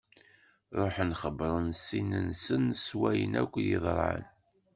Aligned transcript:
Ṛuḥen 0.77 1.11
xebbṛen 1.21 1.67
ssid-nsen 1.79 2.63
s 2.83 2.85
wayen 2.99 3.33
akk 3.41 3.53
yeḍran. 3.69 4.23